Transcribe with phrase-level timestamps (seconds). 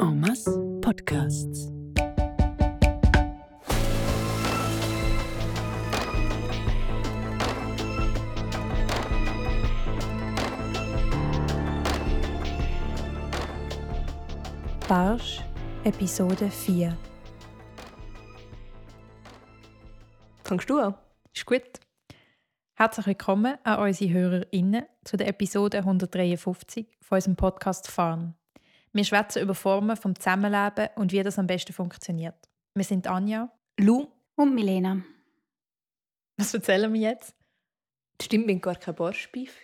[0.00, 0.48] En masse
[0.80, 1.72] Podcasts.
[14.88, 15.40] Barsch,
[15.82, 16.96] Episode 4.
[20.44, 20.94] Fangst du an?
[21.34, 21.62] Ist gut.
[22.74, 28.37] Herzlich willkommen an unsere HörerInnen zu der Episode 153 von unserem Podcast Farn.
[28.98, 32.34] Wir schwätzen über Formen vom Zusammenleben und wie das am besten funktioniert.
[32.74, 33.48] Wir sind Anja.
[33.78, 34.08] Lu?
[34.34, 35.04] Und Milena.
[36.36, 37.32] Was erzählen wir jetzt?
[38.20, 39.56] Stimmt, bin gar kein Barschbeif.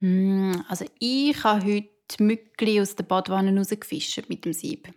[0.00, 4.92] Mm, also ich habe heute Mückli aus der Badwanne rausgefischt mit dem Sieb.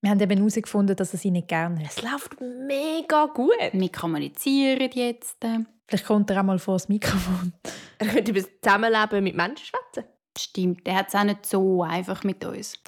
[0.00, 1.96] Wir haben eben herausgefunden, dass er sie nicht gerne hat.
[1.96, 3.50] Es läuft mega gut.
[3.72, 5.44] Wir kommunizieren jetzt.
[5.88, 7.54] Vielleicht kommt er auch mal vor das Mikrofon.
[7.98, 10.04] Er könnte über das Zusammenleben mit Menschen schwätzen.
[10.38, 12.78] Stimmt, der hat es auch nicht so einfach mit uns.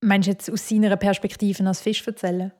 [0.00, 2.52] Meinst du jetzt aus seiner Perspektive als Fisch erzählen?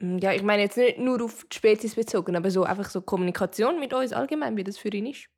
[0.00, 3.78] Ja, ich meine jetzt nicht nur auf die Spezies bezogen, aber so einfach so Kommunikation
[3.78, 5.28] mit uns allgemein, wie das für ihn ist.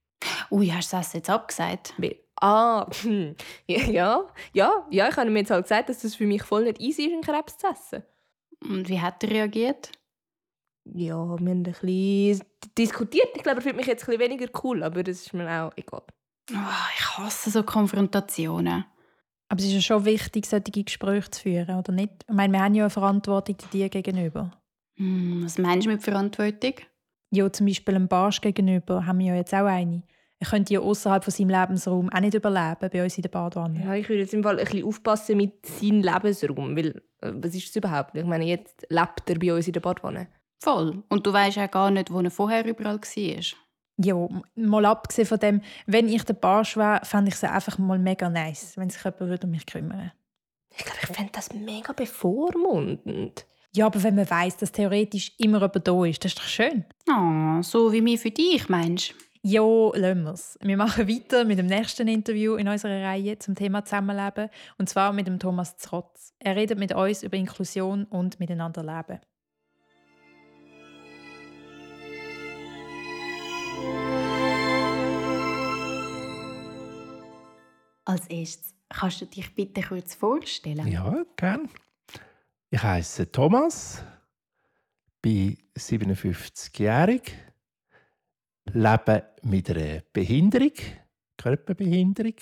[0.50, 1.92] Ui, hast du das jetzt abgesagt?
[1.98, 6.26] Weil, ah, hm, ja, ja, ja, ich habe ihm jetzt halt gesagt, dass das für
[6.26, 8.04] mich voll nicht easy ist, einen Krebs zu essen.
[8.62, 9.90] Und wie hat er reagiert?
[10.86, 12.42] Ja, wir haben ein bisschen
[12.76, 13.30] diskutiert.
[13.34, 15.72] Ich glaube, er findet mich jetzt ein bisschen weniger cool, aber das ist mir auch
[15.76, 16.02] egal.
[16.52, 18.84] Oh, ich hasse so Konfrontationen.
[19.48, 22.12] Aber es ist ja schon wichtig, solche Gespräche zu führen, oder nicht?
[22.28, 24.50] Ich meine, wir haben ja eine Verantwortung dir gegenüber.
[24.96, 26.74] Hm, was meinst du mit Verantwortung?
[27.30, 30.02] Ja, zum Beispiel einem Barsch gegenüber haben wir ja jetzt auch eine.
[30.38, 33.82] Er könnte ja außerhalb von seinem Lebensraum auch nicht überleben bei uns in der Badwanne.
[33.82, 37.54] Ja, ich würde jetzt im Fall ein bisschen aufpassen mit seinem Lebensraum, weil äh, was
[37.54, 38.14] ist das überhaupt?
[38.16, 40.28] Ich meine, jetzt lebt er bei uns in der Badwanne.
[40.62, 41.02] Voll.
[41.08, 43.58] Und du weißt auch gar nicht, wo er vorher überall war.
[43.96, 47.98] Ja, mal abgesehen von dem, wenn ich der Barsch wäre, fände ich es einfach mal
[47.98, 50.12] mega nice, wenn sich jemand würde um mich kümmern
[50.70, 53.46] Ich glaube, ich fände das mega bevormundend.
[53.76, 56.84] Ja, aber wenn man weiß, dass theoretisch immer jemand da ist, das ist doch schön.
[57.08, 59.14] Ah, so wie mir für dich, meinst du?
[59.46, 59.62] Ja,
[59.94, 60.58] lassen wir's.
[60.62, 65.12] Wir machen weiter mit dem nächsten Interview in unserer Reihe zum Thema Zusammenleben, und zwar
[65.12, 66.32] mit dem Thomas Zrotz.
[66.38, 68.82] Er redet mit uns über Inklusion und miteinander
[78.14, 80.86] Als erstes, kannst du dich bitte kurz vorstellen?
[80.86, 81.68] Ja, gern.
[82.70, 84.04] Ich heiße Thomas,
[85.20, 87.32] bin 57-jährig,
[88.66, 90.74] lebe mit einer Behinderung,
[91.36, 92.36] Körperbehinderung.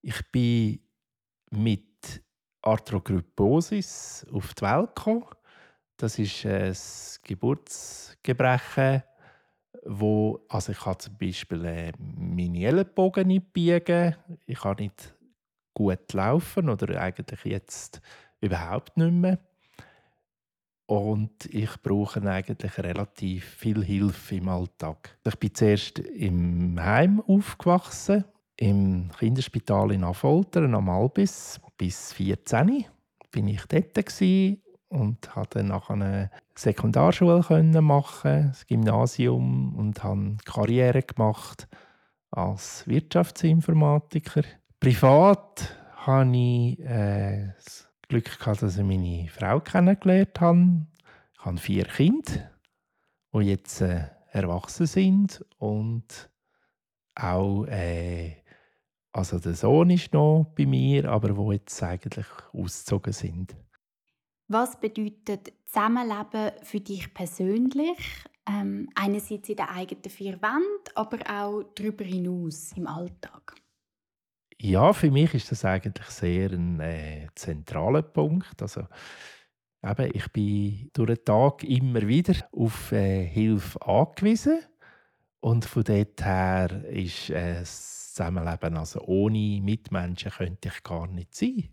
[0.00, 0.80] Ich bin
[1.50, 2.24] mit
[2.62, 5.26] Arthrogryposis auf die Welt gekommen.
[5.98, 6.74] Das ist ein
[7.24, 9.02] Geburtsgebrechen,
[9.86, 15.14] wo, also ich kann zum Beispiel äh, meine Ellenbogen nicht biegen, ich kann nicht
[15.74, 18.00] gut laufen oder eigentlich jetzt
[18.40, 19.38] überhaupt nicht mehr.
[20.86, 25.18] Und ich brauche eigentlich relativ viel Hilfe im Alltag.
[25.24, 28.24] Ich bin zuerst im Heim aufgewachsen,
[28.56, 31.58] im Kinderspital in Affoltern am Albis.
[31.78, 32.84] Bis 14
[33.30, 33.96] bin ich dort
[34.94, 37.42] und konnte dann eine Sekundarschule
[37.82, 41.68] machen, das Gymnasium und habe Karriere gemacht
[42.30, 44.42] als Wirtschaftsinformatiker.
[44.80, 50.86] Privat hatte ich äh, das Glück gehabt, dass ich meine Frau kennengelernt habe.
[51.32, 52.50] Ich habe vier Kinder,
[53.32, 56.30] die jetzt äh, erwachsen sind und
[57.14, 58.36] auch äh,
[59.12, 63.56] also der Sohn ist noch bei mir, aber wo jetzt eigentlich ausgezogen sind.
[64.48, 67.98] Was bedeutet Zusammenleben für dich persönlich?
[68.46, 73.54] Ähm, einerseits in den eigenen vier Wänden, aber auch darüber hinaus im Alltag.
[74.60, 78.60] Ja, für mich ist das eigentlich sehr ein äh, zentraler Punkt.
[78.60, 78.86] Also,
[79.82, 84.60] eben, ich bin durch den Tag immer wieder auf äh, Hilfe angewiesen.
[85.40, 91.34] Und von dort her ist äh, das Zusammenleben, also ohne Mitmenschen könnte ich gar nicht
[91.34, 91.70] sein.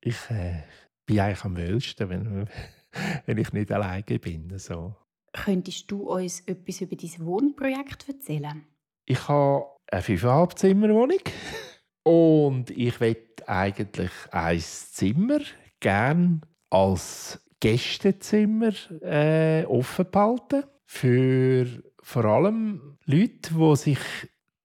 [0.00, 0.62] Ich äh,
[1.06, 2.48] bin eigentlich am wohlsten, wenn,
[3.26, 4.58] wenn ich nicht alleine bin.
[4.58, 4.96] So.
[5.32, 8.64] Könntest du uns etwas über dein Wohnprojekt erzählen?
[9.06, 11.18] Ich habe eine 5,5 Zimmerwohnung
[12.04, 13.16] und ich will
[13.46, 15.40] eigentlich ein Zimmer
[15.80, 18.72] gern als Gästezimmer
[19.02, 21.66] äh, offen behalten für
[22.02, 23.98] vor allem Leute, die sich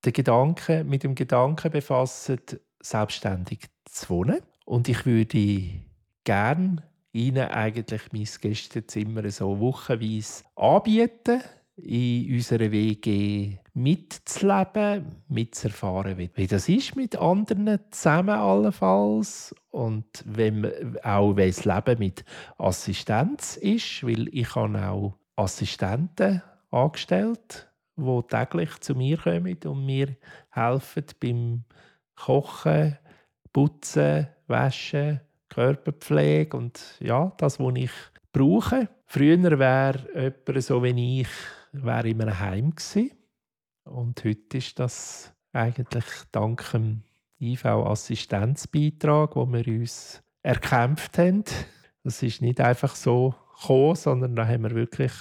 [0.04, 2.40] den Gedanken, mit dem Gedanken befassen,
[2.82, 4.42] selbstständig zu wohnen.
[4.66, 5.87] Und ich würde
[6.28, 6.84] gerne
[7.14, 11.42] ihnen eigentlich mein Gästezimmer so wochenweise anbieten,
[11.78, 21.38] in unserer WG mitzuleben, mitzuerfahren, wie, das ist mit anderen zusammen allenfalls und wenn auch
[21.38, 22.26] wie das Leben mit
[22.58, 26.42] Assistenz ist, weil ich habe auch Assistenten
[26.72, 30.18] angestellt, die täglich zu mir kommen und mir
[30.50, 31.64] helfen beim
[32.16, 32.98] Kochen,
[33.54, 37.92] Putzen, Waschen, Körperpflege und ja, das, was ich
[38.32, 38.90] brauche.
[39.06, 41.30] Früher wäre jemand so wie ich
[41.72, 43.12] wäre in einem Heim gewesen.
[43.84, 47.04] Und heute ist das eigentlich dank dem
[47.40, 51.44] IV-Assistenzbeitrag, wo wir uns erkämpft haben.
[52.04, 55.12] Das ist nicht einfach so gekommen, sondern da haben wir wirklich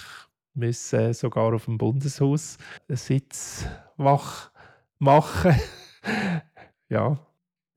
[0.53, 2.57] müssen sogar auf dem Bundeshaus
[2.87, 4.51] einen Sitz wach
[4.97, 5.55] machen.
[6.89, 7.17] ja.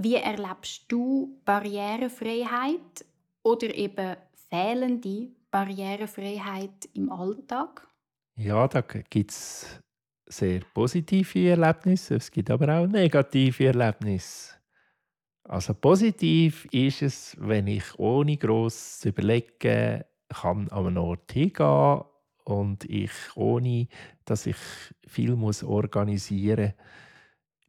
[0.02, 3.04] Wie erlebst du Barrierefreiheit
[3.42, 4.16] oder eben
[4.48, 7.86] fehlende Barrierefreiheit im Alltag?
[8.34, 9.78] Ja, da gibt es
[10.26, 14.54] sehr positive Erlebnisse, es gibt aber auch negative Erlebnisse.
[15.44, 22.04] Also positiv ist es, wenn ich ohne gross zu überlegen kann an einen Ort hingehen
[22.44, 23.86] und ich ohne,
[24.24, 24.56] dass ich
[25.06, 27.09] viel muss organisieren muss,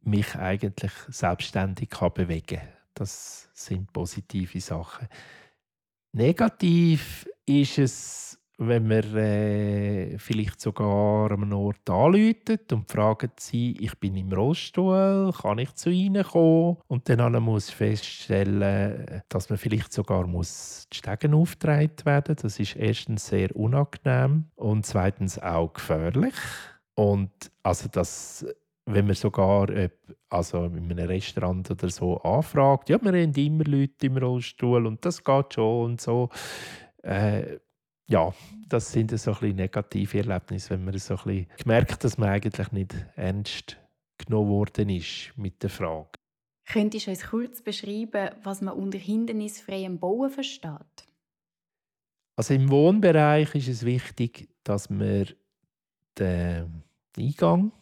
[0.04, 2.60] mich eigentlich selbstständig kann bewegen
[2.94, 5.08] Das sind positive Sachen.
[6.12, 13.98] Negativ ist es, wenn man äh, vielleicht sogar einem Ort anläutet und fragt sie, ich
[13.98, 16.76] bin im Rollstuhl, kann ich zu ihnen kommen?
[16.86, 22.36] Und dann muss feststellen, dass man vielleicht sogar muss die Stegen aufgetragen werden.
[22.40, 26.34] Das ist erstens sehr unangenehm und zweitens auch gefährlich.
[26.94, 27.30] Und
[27.62, 28.46] also das
[28.86, 29.68] wenn man sogar
[30.28, 35.04] also in einem Restaurant oder so anfragt, ja, wir haben immer Leute im Rollstuhl und
[35.04, 36.28] das geht schon und so.
[37.02, 37.58] Äh,
[38.08, 38.32] ja,
[38.68, 42.30] das sind so ein bisschen negative Erlebnisse, wenn man so ein bisschen gemerkt, dass man
[42.30, 43.78] eigentlich nicht ernst
[44.18, 46.10] genommen worden ist mit der Frage.
[46.66, 51.06] Könntest du uns kurz beschreiben, was man unter hindernisfreiem Bauen versteht?
[52.36, 55.26] Also im Wohnbereich ist es wichtig, dass man
[56.18, 56.82] den
[57.16, 57.72] Eingang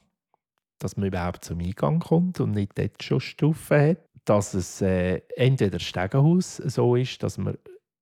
[0.80, 3.98] dass man überhaupt zum Eingang kommt und nicht dort schon Stufen hat.
[4.24, 7.56] Dass es äh, entweder Stegenhaus so ist, dass man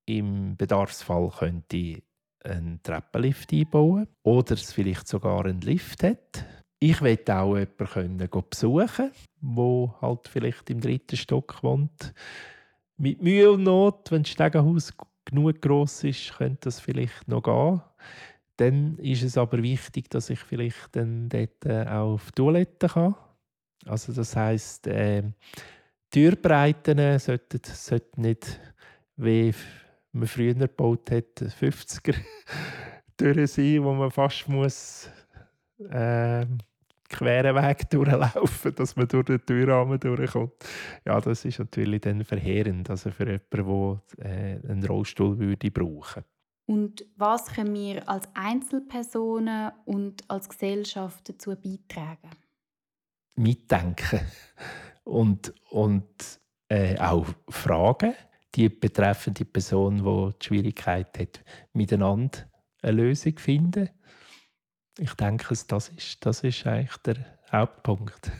[0.07, 2.03] im Bedarfsfall könnte
[2.45, 6.45] einen Treppenlift einbauen oder es vielleicht sogar einen Lift hat.
[6.81, 9.11] Ich möchte auch jemanden besuchen
[9.41, 12.15] der halt vielleicht im dritten Stock wohnt.
[12.97, 14.93] Mit Mühe und Not, wenn das Stegenhaus
[15.25, 17.81] genug groß ist, könnte das vielleicht noch gehen.
[18.59, 22.89] Dann ist es aber wichtig, dass ich vielleicht dann dort äh, auch auf die Toilette
[22.89, 23.15] kann.
[23.87, 25.23] Also das heisst, äh,
[26.11, 28.61] Türbreiten sollten, sollten nicht,
[29.17, 29.55] wie
[30.11, 32.17] man früher gebaut hat, 50er
[33.17, 35.09] Türen sein, wo man fast muss
[35.89, 36.45] äh,
[37.09, 40.55] queren Weg durchlaufen, dass man durch den Türrahmen durchkommt.
[41.05, 46.25] Ja, das ist natürlich dann verheerend, also für jemanden, der äh, einen Rollstuhl würde brauchen
[46.69, 52.31] und was können wir als Einzelpersonen und als Gesellschaft dazu beitragen?
[53.37, 54.21] Mitdenken
[55.05, 58.13] und, und äh, auch Fragen,
[58.55, 61.43] die betreffende Person, die die Schwierigkeit hat,
[61.73, 62.51] miteinander
[62.83, 63.89] eine Lösung finden.
[64.99, 68.31] Ich denke, das ist, das ist eigentlich der Hauptpunkt.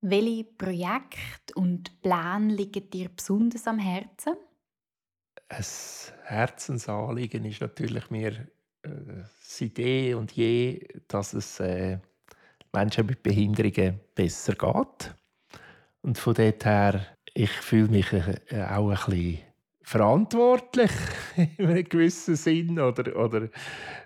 [0.00, 4.32] Welche Projekte und Pläne liegen dir besonders am Herzen?
[5.48, 5.64] Ein
[6.24, 8.32] Herzensanliegen ist natürlich mir
[8.82, 8.88] äh,
[9.40, 11.98] seit eh und je, dass es äh,
[12.72, 15.14] Menschen mit Behinderungen besser geht.
[16.02, 19.38] Und von dort her, ich fühle mich äh, auch ein bisschen
[19.82, 20.90] verantwortlich
[21.56, 23.48] in einem gewissen Sinn oder, oder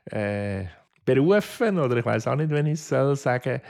[0.04, 0.66] äh,
[1.04, 3.60] berufen oder ich weiß auch nicht, wenn ich es soll sagen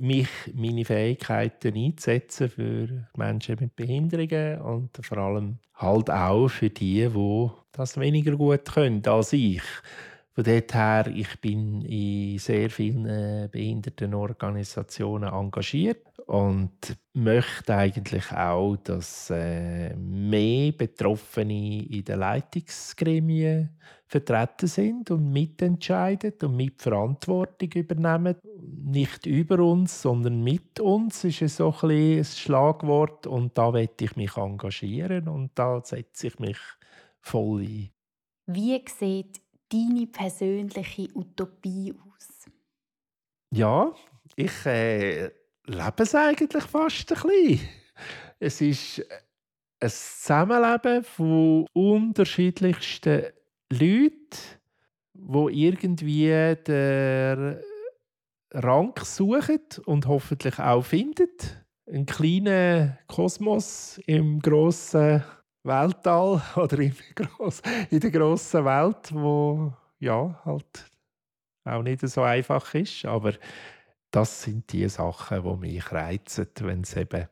[0.00, 7.08] mich, meine Fähigkeiten einzusetzen für Menschen mit Behinderungen und vor allem halt auch für die,
[7.08, 9.62] die das weniger gut können als ich.
[10.34, 19.28] Von dort her, ich bin in sehr vielen Behindertenorganisationen engagiert und möchte eigentlich auch, dass
[19.28, 28.36] äh, mehr Betroffene in den Leitungsgremien vertreten sind und mitentscheiden und mit Verantwortung übernehmen.
[28.84, 34.04] Nicht über uns, sondern mit uns ist es so ein, ein Schlagwort und da werde
[34.04, 36.58] ich mich engagieren und da setze ich mich
[37.20, 37.90] voll ein.
[38.46, 39.42] Wie sieht
[39.72, 42.50] deine persönliche Utopie aus?
[43.54, 43.92] Ja,
[44.36, 45.30] ich äh,
[45.66, 47.68] lebe es eigentlich fast ein bisschen.
[48.38, 49.06] Es ist
[49.80, 53.24] ein Zusammenleben von unterschiedlichsten
[53.70, 54.38] Leuten,
[55.14, 57.62] wo irgendwie der
[58.52, 61.64] Rang sucht und hoffentlich auch findet.
[61.86, 65.22] Ein kleiner Kosmos im grossen
[65.64, 66.94] Weltall oder in
[68.00, 70.90] der grossen Welt, wo ja halt
[71.64, 73.34] auch nicht so einfach ist, aber
[74.10, 77.28] das sind die Sachen, die mich reizen, wenn es eben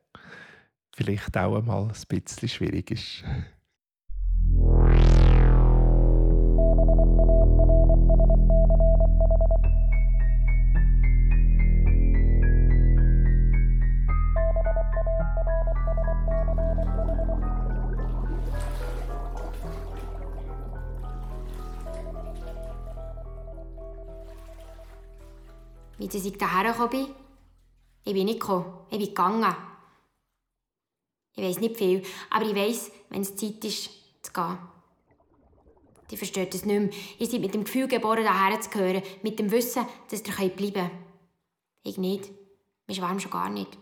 [0.95, 3.25] vielleicht auch einmal ein bisschen schwierig ist.
[26.00, 27.14] Wie ich daher gekommen bin?
[28.04, 29.54] Ich bin nicht gekommen, ich bin gegangen.
[31.35, 33.90] Ich weiß nicht viel, aber ich weiß, wenn es Zeit ist,
[34.23, 34.59] zu gehen.
[36.11, 36.90] Die versteht es nicht mehr.
[37.19, 40.73] Ihr seid mit dem Gefühl geboren, daher zu gehören, mit dem Wissen, dass ihr bleiben
[40.73, 40.90] könnt.
[41.83, 42.30] Ich nicht.
[42.87, 43.76] Mir schwärmt schon gar nicht.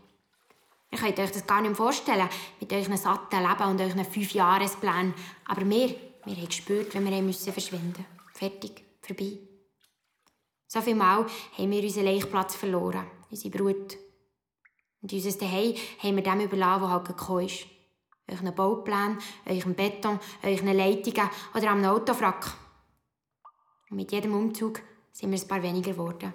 [0.91, 5.15] Ihr könnt euch das gar nicht vorstellen, mit euren satten Leben und euren fünf Jahresplänen.
[5.45, 5.95] Aber wir,
[6.25, 9.39] wir haben gespürt, wenn wir müssen verschwinden Fertig, vorbei.
[10.71, 11.25] So viel Mal
[11.57, 13.97] haben wir unseren Leichplatz verloren, unsere Brut.
[15.01, 17.67] Und unser Zuhause haben wir dem überlassen, der halt gekommen ist.
[18.31, 22.53] Euren Bauplan, eurem Beton, euren Leitungen oder am Autofrack.
[23.89, 26.35] Und mit jedem Umzug sind wir ein paar weniger geworden.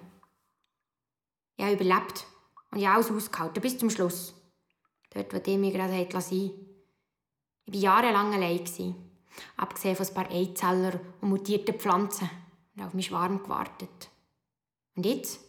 [1.56, 2.26] Ich habe überlebt
[2.72, 4.34] und ich habe alles ausgehalten, bis zum Schluss.
[5.12, 6.52] Dort, wo ihr mich gerade sein lassen.
[7.66, 8.66] Ich war jahrelang allein.
[9.58, 12.32] Abgesehen von ein paar Eizellern und mutierten Pflanzen.
[12.76, 14.10] Und auf mich warm gewartet.
[14.96, 15.40] Und jetzt?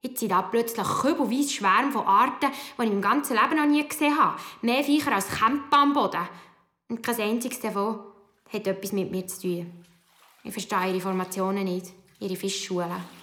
[0.00, 3.86] Jetzt sind da plötzlich kübelweise Schwärme von Arten, die ich im ganzen Leben noch nie
[3.86, 4.38] gesehen habe.
[4.62, 6.28] Mehr Viecher als Kämpfe am Boden.
[6.88, 8.00] Und kein einziges davon
[8.52, 9.84] hat etwas mit mir zu tun.
[10.44, 13.18] Ich verstehe ihre Formationen nicht, ihre Fischschulen.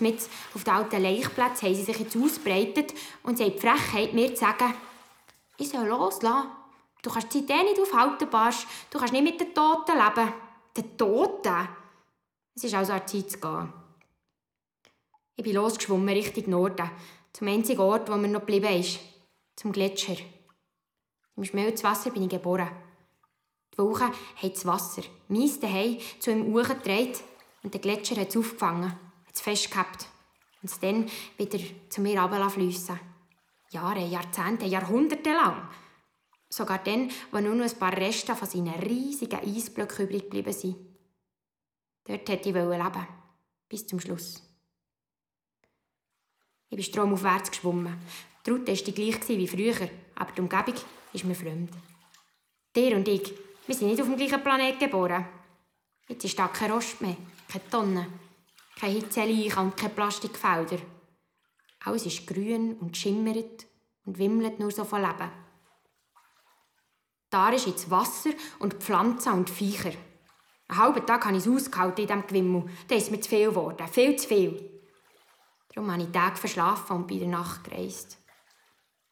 [0.00, 0.20] Mit
[0.54, 4.32] auf den alten Laichplätzen haben sie sich jetzt ausbreitet und sie haben die Frechheit, mir
[4.32, 4.72] zu sagen,
[5.56, 6.50] ich soll loslassen.
[7.02, 8.66] Du kannst die Zeit eh nicht aufhalten, Barsch.
[8.90, 10.32] Du kannst nicht mit den Toten leben.
[10.76, 11.68] Den Toten?
[12.54, 13.72] Es ist also an Zeit zu gehen.
[15.38, 16.90] Ich bin losgeschwommen Richtung Norden,
[17.32, 18.98] zum einzigen Ort, wo mir noch geblieben ist,
[19.54, 20.16] zum Gletscher.
[21.36, 22.68] Im Schmelzwasser bin ich geboren.
[23.72, 27.12] Die Woche hat das Wasser, mein Zuhause, zu ihm hochgetragen
[27.62, 30.08] und der Gletscher hat es aufgefangen, hat es festgehabt
[30.60, 32.98] und es dann wieder zu mir runterfliessen.
[33.70, 35.68] Jahre, Jahrzehnte, Jahrhunderte lang.
[36.48, 40.78] Sogar dann, wo nur noch ein paar Reste von seinen riesigen Eisblöcken übrig geblieben sind.
[42.02, 43.06] Dort hätte ich leben
[43.68, 44.47] Bis zum Schluss.
[46.70, 47.96] Ich bin stromaufwärts geschwommen.
[48.44, 50.74] Die Route war die gleiche wie früher, aber die Umgebung
[51.12, 51.70] ist mir fremd.
[52.76, 53.32] Der und ich,
[53.66, 55.26] wir sind nicht auf dem gleichen Planeten geboren.
[56.08, 57.16] Jetzt ist da kein Rost mehr,
[57.48, 58.06] keine Tonne,
[58.78, 60.78] kein Hitzeleichen und keine Plastikfelder.
[61.84, 63.66] Alles ist grün und schimmert
[64.04, 65.30] und wimmelt nur so von Leben.
[67.30, 69.92] Da ist jetzt Wasser und Pflanzen und Viecher.
[70.68, 72.64] Einen halben Tag habe ich es ausgehalten in diesem Gewimmel.
[72.88, 73.88] Da ist mir zu viel geworden.
[73.88, 74.77] Viel zu viel.
[75.74, 78.18] Darum habe ich Tage verschlafen und bei der Nacht gereist.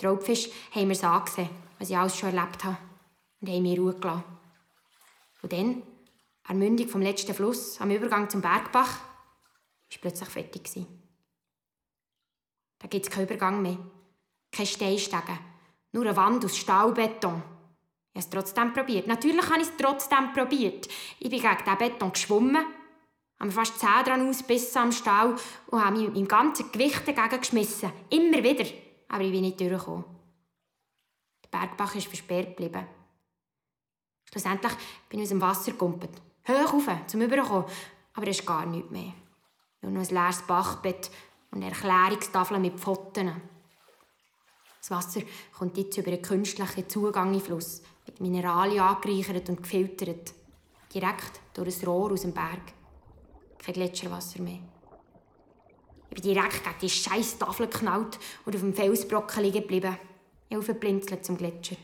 [0.01, 2.77] Die Raubfische haben mir es angesehen, was ich alles schon erlebt habe,
[3.41, 4.25] und haben mir Ruhe gelassen.
[5.43, 5.83] Und dann,
[6.45, 10.87] an der Mündung vom letzten Fluss, am Übergang zum Bergbach, war plötzlich fertig.
[12.79, 13.79] Da gibt es keinen Übergang mehr,
[14.53, 15.39] keine Steinstege,
[15.93, 17.43] nur eine Wand aus Stahlbeton.
[18.13, 19.07] Ich habe es trotzdem probiert.
[19.07, 20.89] Natürlich habe ich es trotzdem probiert.
[21.19, 22.65] Ich bin gegen diesen Beton geschwommen
[23.39, 27.41] habe mir fast Zähne dran ausgebissen am Stall und habe mich meinem ganzen Gewicht dagegen
[27.41, 27.93] geschmissen.
[28.11, 28.65] Immer wieder.
[29.09, 30.05] Aber ich bin nicht durchgekommen.
[31.45, 32.87] Der Bergbach ist versperrt geblieben.
[34.31, 34.73] Schlussendlich
[35.09, 36.11] bin ich aus dem Wasser gegumpelt.
[36.49, 37.67] Hoch rauf, zum Überkommen.
[38.15, 39.13] Aber es ist gar nichts mehr.
[39.83, 41.11] Nur noch ein leeres Bachbett
[41.51, 43.41] und eine Erklärungstafel mit Pfoten.
[44.81, 45.21] Das Wasser
[45.57, 50.33] kommt jetzt über einen künstlichen Zugang in Fluss, mit Mineralien angereichert und gefiltert.
[50.95, 52.73] Direkt durch ein Rohr aus dem Berg
[53.67, 54.61] kein Gletscherwasser mehr.
[56.11, 59.99] Ich bin direkt gegen die scheiß Tafel geknallt und auf dem Felsbrocken liegen geblieben.
[60.49, 61.77] Ich aufgeblinzelt zum Gletscher.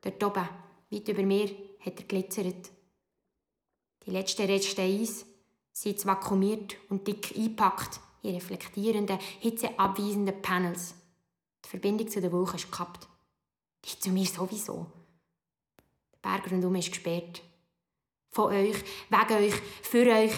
[0.00, 0.48] Dort oben,
[0.90, 2.70] weit über mir, hat er glitzert.
[4.06, 5.26] Die letzten Reste Eis
[5.72, 10.94] sind vakuumiert und dick eingepackt in reflektierenden, hitzeabweisenden Panels.
[11.64, 13.08] Die Verbindung zu der Wolke ist gekappt.
[13.84, 14.86] Die zu mir sowieso.
[16.12, 17.42] Der Berg rundum ist gesperrt.
[18.30, 18.76] Von euch,
[19.08, 20.32] wegen euch, für euch.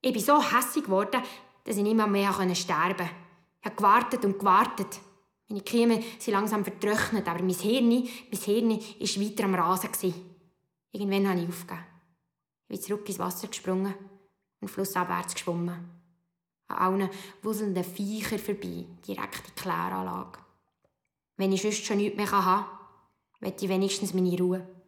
[0.00, 1.22] Ich bin so hässig geworden,
[1.64, 3.10] dass ich nicht mehr, sterben konnte.
[3.60, 5.00] Ich habe gewartet und gewartet.
[5.48, 10.14] Meine Kiemen sind langsam vertrocknet, aber mein Hirn, mein Hirn war weiter am Rasen.
[10.92, 11.86] Irgendwann habe ich aufgegeben.
[12.62, 13.94] Ich bin zurück ins Wasser gesprungen
[14.60, 15.90] und flussabwärts geschwommen.
[16.68, 17.10] An allen
[17.42, 20.38] wuselnden Viechern vorbei, direkt in die Kläranlage.
[21.36, 22.66] Wenn ich sonst schon nichts mehr haben kann,
[23.40, 24.79] will ich wenigstens meine Ruhe.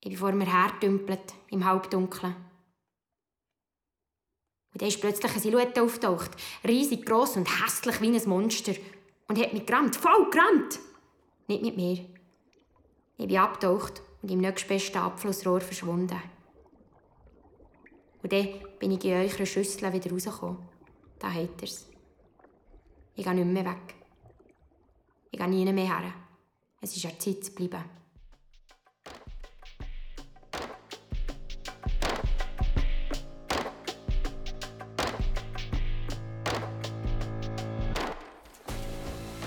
[0.00, 2.36] Ich bin vor mir herdümpelt, im Halbdunkeln.
[4.72, 6.30] Und dann ist plötzlich eine Silhouette auftaucht,
[6.66, 8.74] riesig gross und hässlich wie ein Monster,
[9.28, 10.78] und hat mich gerammt, voll gerammt!
[11.48, 12.04] Nicht mit mir.
[13.16, 16.20] Ich bin abgetaucht und im nächstbesten Abflussrohr verschwunden.
[18.22, 20.58] Und dann bin ich in eurer Schüssel wieder rausgekommen.
[21.18, 21.88] Da habt ihr's.
[23.14, 23.94] Ich gehe nicht mehr weg.
[25.30, 26.12] Ich gehe nie mehr her.
[26.80, 27.97] Es ist an Zeit zu bleiben.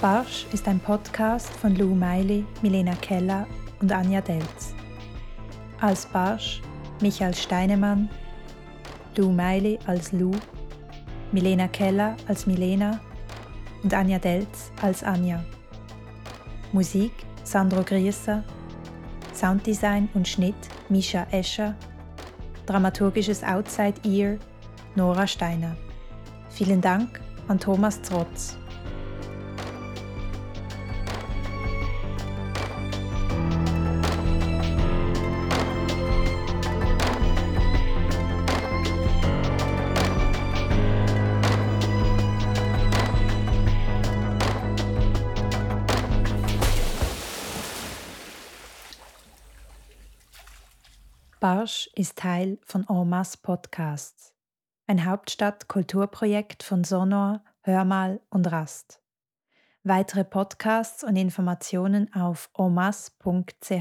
[0.01, 3.45] Barsch ist ein Podcast von Lou Meili, Milena Keller
[3.81, 4.73] und Anja Delz.
[5.79, 6.59] Als Barsch
[7.01, 8.09] Michael Steinemann,
[9.15, 10.31] Lou Meili als Lou,
[11.31, 12.99] Milena Keller als Milena
[13.83, 15.43] und Anja Delz als Anja.
[16.71, 17.11] Musik
[17.43, 18.43] Sandro Grieser,
[19.35, 20.55] Sounddesign und Schnitt
[20.89, 21.75] Misha Escher,
[22.65, 24.37] dramaturgisches Outside Ear
[24.95, 25.77] Nora Steiner.
[26.49, 28.57] Vielen Dank an Thomas Trotz.
[51.53, 54.33] Barsch ist Teil von Ormas Podcasts,
[54.87, 59.01] ein Hauptstadt-Kulturprojekt von Sonor, Hörmal und Rast.
[59.83, 63.73] Weitere Podcasts und Informationen auf omas.ch.